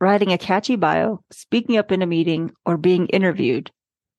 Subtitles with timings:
[0.00, 3.70] writing a catchy bio, speaking up in a meeting, or being interviewed,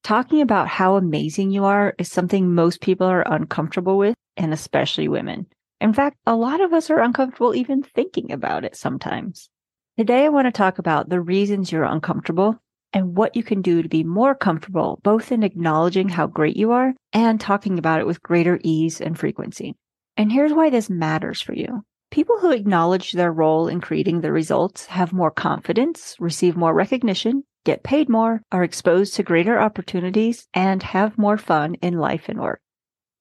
[0.04, 5.08] talking about how amazing you are is something most people are uncomfortable with, and especially
[5.08, 5.45] women.
[5.80, 9.49] In fact, a lot of us are uncomfortable even thinking about it sometimes.
[9.98, 12.59] Today, I want to talk about the reasons you're uncomfortable
[12.94, 16.71] and what you can do to be more comfortable, both in acknowledging how great you
[16.71, 19.76] are and talking about it with greater ease and frequency.
[20.16, 21.84] And here's why this matters for you.
[22.09, 27.43] People who acknowledge their role in creating the results have more confidence, receive more recognition,
[27.65, 32.40] get paid more, are exposed to greater opportunities, and have more fun in life and
[32.40, 32.62] work.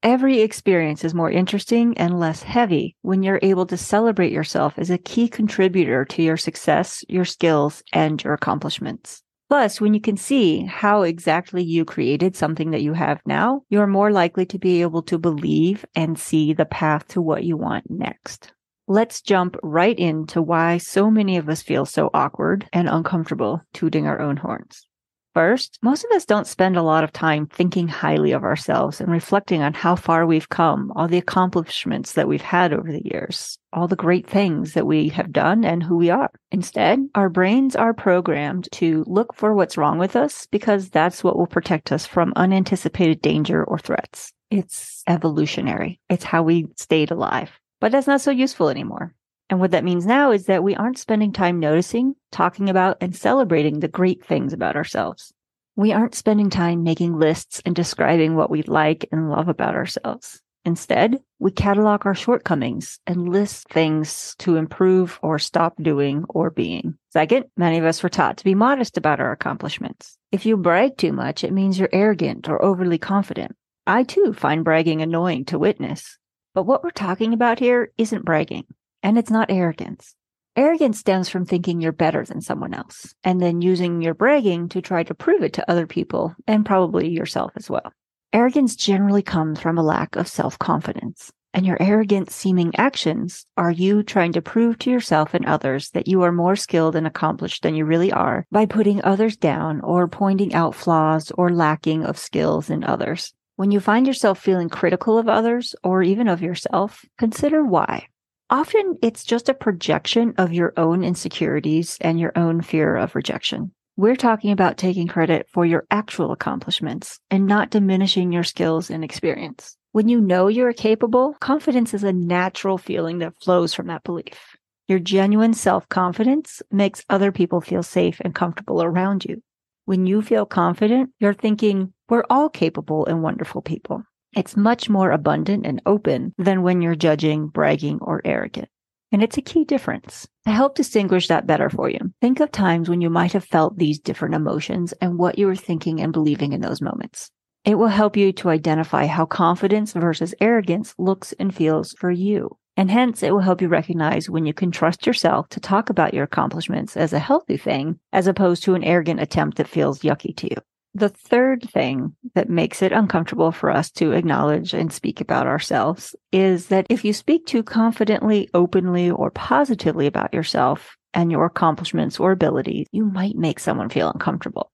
[0.03, 4.89] Every experience is more interesting and less heavy when you're able to celebrate yourself as
[4.89, 9.25] a key contributor to your success, your skills, and your accomplishments.
[9.49, 13.87] Plus, when you can see how exactly you created something that you have now, you're
[13.87, 17.91] more likely to be able to believe and see the path to what you want
[17.91, 18.53] next.
[18.89, 24.07] Let's jump right into why so many of us feel so awkward and uncomfortable tooting
[24.07, 24.87] our own horns.
[25.35, 29.11] First, most of us don't spend a lot of time thinking highly of ourselves and
[29.11, 33.59] reflecting on how far we've come, all the accomplishments that we've had over the years,
[33.73, 36.31] all the great things that we have done and who we are.
[36.53, 41.37] Instead, our brains are programmed to look for what's wrong with us because that's what
[41.37, 44.33] will protect us from unanticipated danger or threats.
[44.53, 45.99] It's evolutionary.
[46.09, 49.15] It's how we stayed alive but that's not so useful anymore.
[49.49, 53.15] And what that means now is that we aren't spending time noticing, talking about, and
[53.15, 55.33] celebrating the great things about ourselves.
[55.77, 60.41] We aren't spending time making lists and describing what we like and love about ourselves.
[60.65, 66.99] Instead, we catalog our shortcomings and list things to improve or stop doing or being.
[67.13, 70.19] Second, many of us were taught to be modest about our accomplishments.
[70.33, 73.55] If you brag too much, it means you're arrogant or overly confident.
[73.87, 76.19] I too find bragging annoying to witness.
[76.57, 78.65] But what we're talking about here isn't bragging
[79.03, 80.15] and it's not arrogance.
[80.57, 84.81] Arrogance stems from thinking you're better than someone else and then using your bragging to
[84.81, 87.93] try to prove it to other people and probably yourself as well.
[88.33, 91.31] Arrogance generally comes from a lack of self confidence.
[91.53, 96.09] And your arrogant seeming actions are you trying to prove to yourself and others that
[96.09, 100.09] you are more skilled and accomplished than you really are by putting others down or
[100.09, 103.35] pointing out flaws or lacking of skills in others.
[103.57, 108.07] When you find yourself feeling critical of others or even of yourself, consider why.
[108.51, 113.73] Often it's just a projection of your own insecurities and your own fear of rejection.
[113.97, 119.03] We're talking about taking credit for your actual accomplishments and not diminishing your skills and
[119.03, 119.79] experience.
[119.93, 124.55] When you know you're capable, confidence is a natural feeling that flows from that belief.
[124.87, 129.43] Your genuine self confidence makes other people feel safe and comfortable around you.
[129.87, 134.03] When you feel confident, you're thinking, we're all capable and wonderful people.
[134.37, 138.69] It's much more abundant and open than when you're judging, bragging, or arrogant.
[139.13, 140.27] And it's a key difference.
[140.45, 143.79] To help distinguish that better for you, think of times when you might have felt
[143.79, 147.31] these different emotions and what you were thinking and believing in those moments.
[147.65, 152.59] It will help you to identify how confidence versus arrogance looks and feels for you.
[152.77, 156.13] And hence, it will help you recognize when you can trust yourself to talk about
[156.13, 160.37] your accomplishments as a healthy thing, as opposed to an arrogant attempt that feels yucky
[160.37, 160.57] to you.
[160.95, 166.17] The third thing that makes it uncomfortable for us to acknowledge and speak about ourselves
[166.33, 172.19] is that if you speak too confidently, openly, or positively about yourself and your accomplishments
[172.19, 174.71] or abilities, you might make someone feel uncomfortable.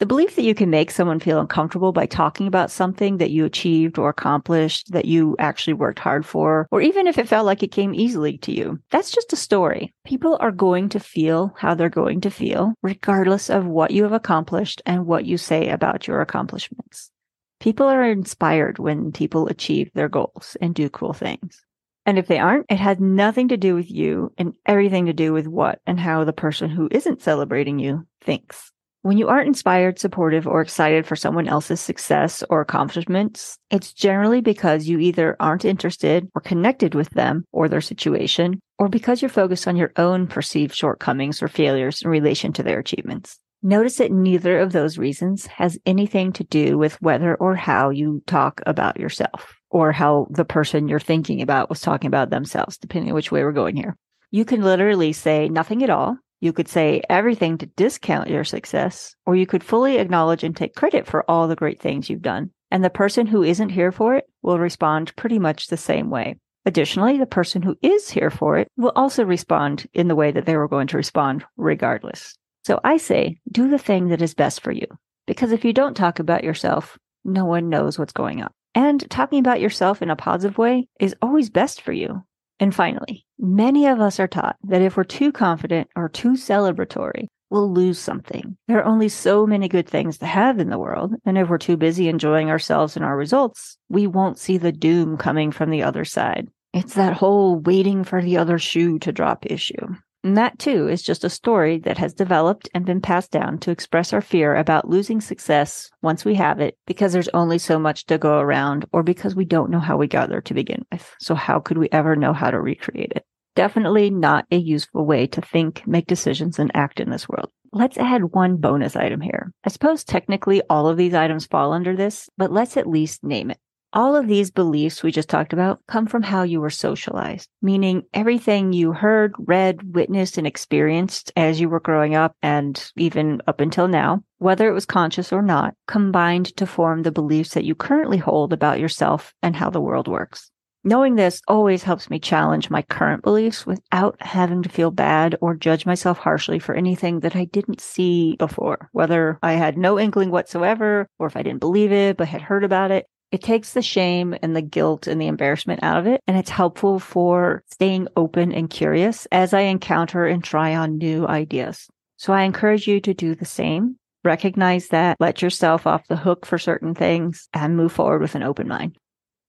[0.00, 3.44] The belief that you can make someone feel uncomfortable by talking about something that you
[3.44, 7.62] achieved or accomplished that you actually worked hard for, or even if it felt like
[7.62, 9.94] it came easily to you, that's just a story.
[10.04, 14.12] People are going to feel how they're going to feel, regardless of what you have
[14.12, 17.12] accomplished and what you say about your accomplishments.
[17.60, 21.64] People are inspired when people achieve their goals and do cool things.
[22.04, 25.32] And if they aren't, it has nothing to do with you and everything to do
[25.32, 28.72] with what and how the person who isn't celebrating you thinks.
[29.04, 34.40] When you aren't inspired, supportive, or excited for someone else's success or accomplishments, it's generally
[34.40, 39.28] because you either aren't interested or connected with them or their situation, or because you're
[39.28, 43.38] focused on your own perceived shortcomings or failures in relation to their achievements.
[43.62, 48.22] Notice that neither of those reasons has anything to do with whether or how you
[48.26, 53.10] talk about yourself or how the person you're thinking about was talking about themselves, depending
[53.10, 53.98] on which way we're going here.
[54.30, 59.16] You can literally say nothing at all You could say everything to discount your success,
[59.24, 62.50] or you could fully acknowledge and take credit for all the great things you've done.
[62.70, 66.36] And the person who isn't here for it will respond pretty much the same way.
[66.66, 70.44] Additionally, the person who is here for it will also respond in the way that
[70.44, 72.36] they were going to respond regardless.
[72.62, 74.86] So I say, do the thing that is best for you.
[75.26, 78.50] Because if you don't talk about yourself, no one knows what's going on.
[78.74, 82.22] And talking about yourself in a positive way is always best for you.
[82.60, 87.26] And finally, many of us are taught that if we're too confident or too celebratory,
[87.50, 88.56] we'll lose something.
[88.68, 91.14] There are only so many good things to have in the world.
[91.24, 95.16] And if we're too busy enjoying ourselves and our results, we won't see the doom
[95.16, 96.48] coming from the other side.
[96.72, 99.94] It's that whole waiting for the other shoe to drop issue.
[100.24, 103.70] And that too is just a story that has developed and been passed down to
[103.70, 108.06] express our fear about losing success once we have it because there's only so much
[108.06, 111.14] to go around or because we don't know how we got there to begin with.
[111.20, 113.26] So how could we ever know how to recreate it?
[113.54, 117.50] Definitely not a useful way to think, make decisions, and act in this world.
[117.72, 119.52] Let's add one bonus item here.
[119.64, 123.50] I suppose technically all of these items fall under this, but let's at least name
[123.50, 123.58] it.
[123.94, 128.02] All of these beliefs we just talked about come from how you were socialized, meaning
[128.12, 133.60] everything you heard, read, witnessed, and experienced as you were growing up and even up
[133.60, 137.76] until now, whether it was conscious or not, combined to form the beliefs that you
[137.76, 140.50] currently hold about yourself and how the world works.
[140.82, 145.54] Knowing this always helps me challenge my current beliefs without having to feel bad or
[145.54, 150.32] judge myself harshly for anything that I didn't see before, whether I had no inkling
[150.32, 153.06] whatsoever or if I didn't believe it but had heard about it.
[153.34, 156.20] It takes the shame and the guilt and the embarrassment out of it.
[156.28, 161.26] And it's helpful for staying open and curious as I encounter and try on new
[161.26, 161.88] ideas.
[162.16, 163.96] So I encourage you to do the same.
[164.22, 168.44] Recognize that, let yourself off the hook for certain things and move forward with an
[168.44, 168.96] open mind.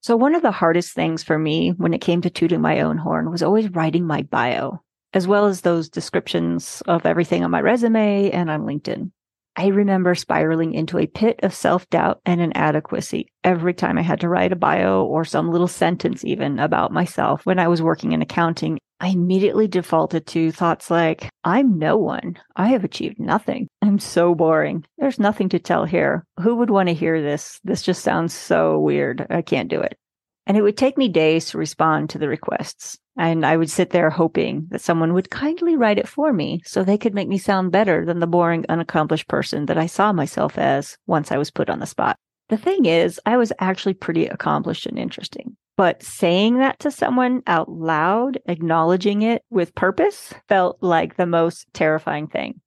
[0.02, 2.98] So one of the hardest things for me when it came to tooting my own
[2.98, 4.82] horn was always writing my bio,
[5.14, 9.12] as well as those descriptions of everything on my resume and on LinkedIn.
[9.58, 14.20] I remember spiraling into a pit of self doubt and inadequacy every time I had
[14.22, 18.12] to write a bio or some little sentence, even about myself when I was working
[18.12, 18.80] in accounting.
[19.00, 22.38] I immediately defaulted to thoughts like, I'm no one.
[22.56, 23.68] I have achieved nothing.
[23.82, 24.86] I'm so boring.
[24.98, 26.26] There's nothing to tell here.
[26.40, 27.60] Who would want to hear this?
[27.64, 29.28] This just sounds so weird.
[29.30, 29.98] I can't do it.
[30.48, 33.00] And it would take me days to respond to the requests.
[33.18, 36.84] And I would sit there hoping that someone would kindly write it for me so
[36.84, 40.58] they could make me sound better than the boring, unaccomplished person that I saw myself
[40.58, 42.18] as once I was put on the spot.
[42.50, 45.56] The thing is, I was actually pretty accomplished and interesting.
[45.78, 51.66] But saying that to someone out loud, acknowledging it with purpose, felt like the most
[51.74, 52.62] terrifying thing.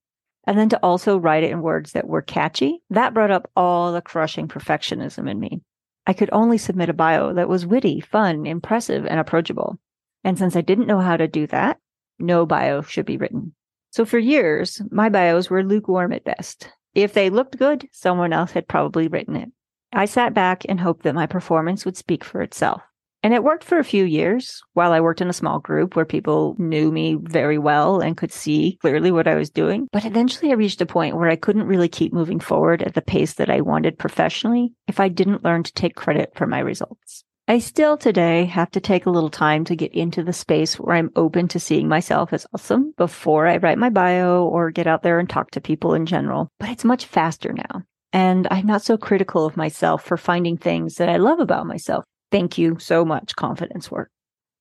[0.44, 3.92] And then to also write it in words that were catchy, that brought up all
[3.92, 5.60] the crushing perfectionism in me.
[6.08, 9.78] I could only submit a bio that was witty, fun, impressive, and approachable.
[10.24, 11.78] And since I didn't know how to do that,
[12.18, 13.54] no bio should be written.
[13.90, 16.72] So for years, my bios were lukewarm at best.
[16.94, 19.50] If they looked good, someone else had probably written it.
[19.92, 22.80] I sat back and hoped that my performance would speak for itself.
[23.22, 26.04] And it worked for a few years while I worked in a small group where
[26.04, 29.88] people knew me very well and could see clearly what I was doing.
[29.92, 33.02] But eventually I reached a point where I couldn't really keep moving forward at the
[33.02, 37.24] pace that I wanted professionally if I didn't learn to take credit for my results.
[37.50, 40.94] I still today have to take a little time to get into the space where
[40.94, 45.02] I'm open to seeing myself as awesome before I write my bio or get out
[45.02, 46.50] there and talk to people in general.
[46.60, 47.84] But it's much faster now.
[48.12, 52.04] And I'm not so critical of myself for finding things that I love about myself.
[52.30, 54.10] Thank you so much, confidence work.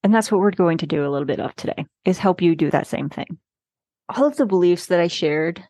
[0.03, 2.55] And that's what we're going to do a little bit of today is help you
[2.55, 3.39] do that same thing.
[4.15, 5.63] All of the beliefs that I shared,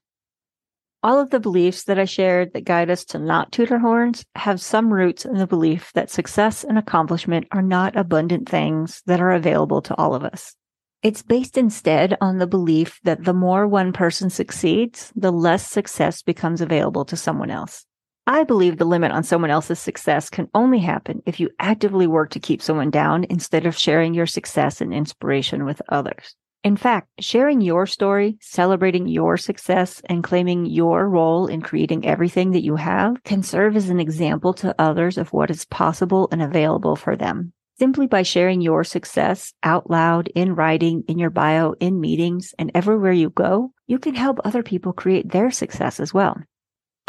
[1.02, 4.24] all of the beliefs that I shared that guide us to not toot our horns
[4.36, 9.22] have some roots in the belief that success and accomplishment are not abundant things that
[9.22, 10.56] are available to all of us.
[11.02, 16.22] It's based instead on the belief that the more one person succeeds, the less success
[16.22, 17.87] becomes available to someone else.
[18.30, 22.30] I believe the limit on someone else's success can only happen if you actively work
[22.32, 26.36] to keep someone down instead of sharing your success and inspiration with others.
[26.62, 32.52] In fact, sharing your story, celebrating your success, and claiming your role in creating everything
[32.52, 36.42] that you have can serve as an example to others of what is possible and
[36.42, 37.54] available for them.
[37.80, 42.72] Simply by sharing your success out loud, in writing, in your bio, in meetings, and
[42.76, 46.36] everywhere you go, you can help other people create their success as well.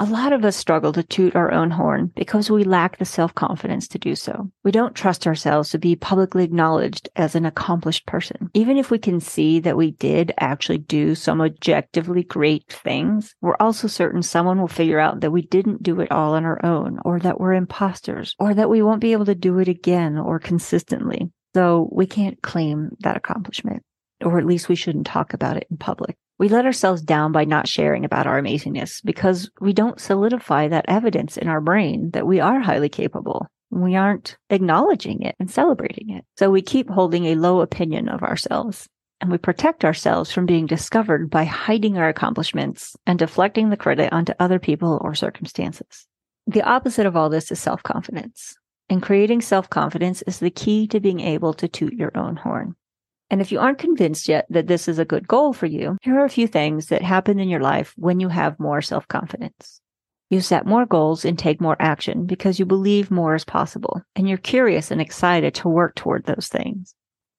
[0.00, 3.34] A lot of us struggle to toot our own horn because we lack the self
[3.34, 4.48] confidence to do so.
[4.62, 8.48] We don't trust ourselves to be publicly acknowledged as an accomplished person.
[8.54, 13.56] Even if we can see that we did actually do some objectively great things, we're
[13.58, 17.00] also certain someone will figure out that we didn't do it all on our own,
[17.04, 20.38] or that we're imposters, or that we won't be able to do it again or
[20.38, 21.32] consistently.
[21.56, 23.82] So we can't claim that accomplishment,
[24.24, 26.16] or at least we shouldn't talk about it in public.
[26.38, 30.84] We let ourselves down by not sharing about our amazingness because we don't solidify that
[30.88, 33.46] evidence in our brain that we are highly capable.
[33.70, 36.24] We aren't acknowledging it and celebrating it.
[36.36, 38.88] So we keep holding a low opinion of ourselves
[39.20, 44.12] and we protect ourselves from being discovered by hiding our accomplishments and deflecting the credit
[44.12, 46.06] onto other people or circumstances.
[46.46, 48.54] The opposite of all this is self confidence.
[48.88, 52.74] And creating self confidence is the key to being able to toot your own horn.
[53.30, 56.18] And if you aren't convinced yet that this is a good goal for you, here
[56.18, 59.80] are a few things that happen in your life when you have more self confidence.
[60.30, 64.28] You set more goals and take more action because you believe more is possible and
[64.28, 66.94] you're curious and excited to work toward those things.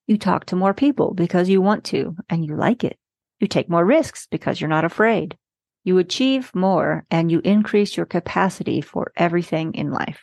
[0.08, 2.98] You talk to more people because you want to and you like it.
[3.39, 5.38] You take more risks because you're not afraid.
[5.84, 10.19] You achieve more and you increase your capacity for everything in life.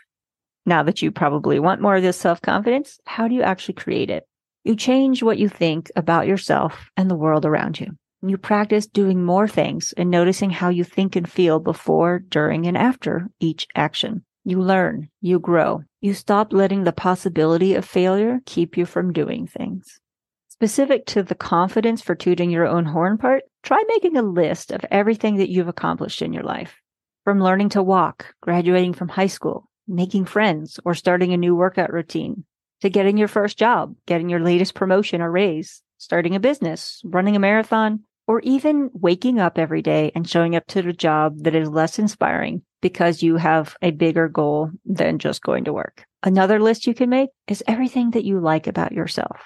[0.67, 4.11] Now that you probably want more of this self confidence, how do you actually create
[4.11, 4.25] it?
[4.67, 7.93] You change what you think about yourself and the world around you.
[8.21, 12.77] You practice doing more things and noticing how you think and feel before, during, and
[12.77, 14.25] after each action.
[14.43, 19.47] You learn, you grow, you stop letting the possibility of failure keep you from doing
[19.47, 20.01] things.
[20.49, 24.85] Specific to the confidence for tooting your own horn part, try making a list of
[24.91, 26.75] everything that you've accomplished in your life.
[27.23, 31.93] From learning to walk, graduating from high school, making friends, or starting a new workout
[31.93, 32.45] routine,
[32.83, 37.37] to getting your first job, getting your latest promotion or raise, starting a business, running
[37.37, 41.55] a marathon, or even waking up every day and showing up to the job that
[41.55, 46.05] is less inspiring because you have a bigger goal than just going to work.
[46.23, 49.41] Another list you can make is everything that you like about yourself.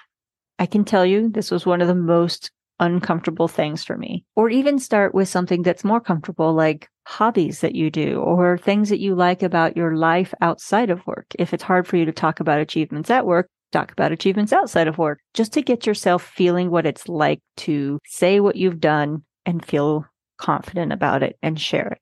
[0.57, 4.25] I can tell you this was one of the most uncomfortable things for me.
[4.35, 8.87] Or even start with something that's more comfortable, like hobbies that you do or things
[8.87, 11.25] that you like about your life outside of work.
[11.37, 14.87] If it's hard for you to talk about achievements at work, talk about achievements outside
[14.87, 19.23] of work, just to get yourself feeling what it's like to say what you've done
[19.45, 20.05] and feel
[20.37, 21.97] confident about it and share it.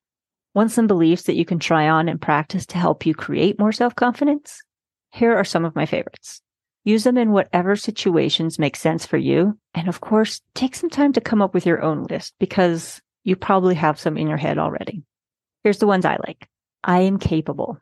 [0.53, 3.71] Want some beliefs that you can try on and practice to help you create more
[3.71, 4.61] self confidence?
[5.11, 6.41] Here are some of my favorites.
[6.83, 9.57] Use them in whatever situations make sense for you.
[9.73, 13.35] And of course, take some time to come up with your own list because you
[13.35, 15.03] probably have some in your head already.
[15.63, 16.47] Here's the ones I like.
[16.83, 17.79] I am capable.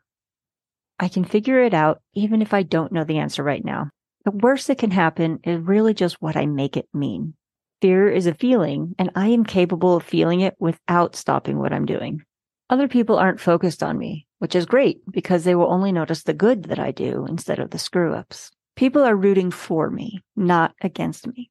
[0.98, 3.90] I can figure it out even if I don't know the answer right now.
[4.24, 7.34] The worst that can happen is really just what I make it mean.
[7.80, 11.86] Fear is a feeling, and I am capable of feeling it without stopping what I'm
[11.86, 12.22] doing.
[12.68, 16.34] Other people aren't focused on me, which is great because they will only notice the
[16.34, 18.50] good that I do instead of the screw ups.
[18.74, 21.50] People are rooting for me, not against me.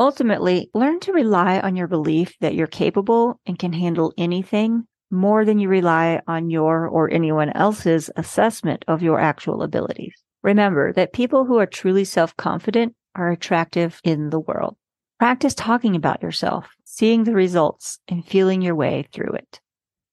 [0.00, 5.44] Ultimately, learn to rely on your belief that you're capable and can handle anything more
[5.44, 10.14] than you rely on your or anyone else's assessment of your actual abilities.
[10.42, 14.76] Remember that people who are truly self confident are attractive in the world.
[15.18, 19.60] Practice talking about yourself, seeing the results, and feeling your way through it.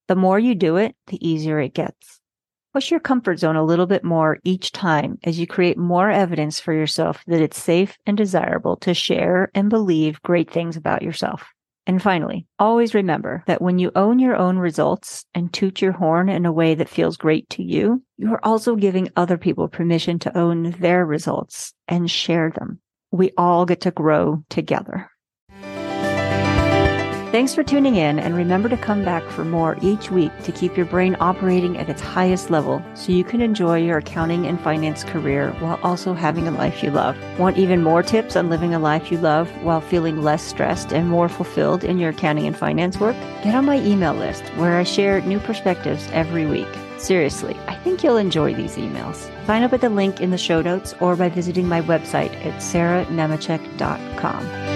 [0.09, 2.19] The more you do it, the easier it gets.
[2.77, 6.59] Push your comfort zone a little bit more each time as you create more evidence
[6.59, 11.43] for yourself that it's safe and desirable to share and believe great things about yourself.
[11.87, 16.29] And finally, always remember that when you own your own results and toot your horn
[16.29, 20.19] in a way that feels great to you, you are also giving other people permission
[20.19, 22.79] to own their results and share them.
[23.09, 25.09] We all get to grow together.
[27.37, 30.75] Thanks for tuning in, and remember to come back for more each week to keep
[30.75, 35.03] your brain operating at its highest level so you can enjoy your accounting and finance
[35.03, 37.15] career while also having a life you love.
[37.37, 41.09] Want even more tips on living a life you love while feeling less stressed and
[41.09, 43.15] more fulfilled in your accounting and finance work?
[43.43, 46.67] Get on my email list where I share new perspectives every week.
[46.97, 49.29] Seriously, I think you'll enjoy these emails.
[49.45, 52.63] Sign up at the link in the show notes or by visiting my website at
[52.63, 54.66] sarahnemecek.com.